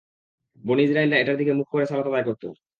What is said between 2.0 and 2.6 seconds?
আদায় করত।